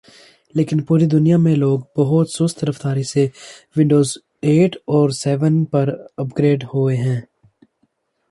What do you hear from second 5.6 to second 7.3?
پر upgrade ہوہے ہیں